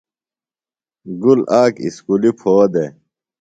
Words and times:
گُل 1.21 1.39
آک 1.61 1.73
اُسکُلیۡ 1.85 2.35
پھو 2.39 2.53
دےۡ۔ 2.73 2.91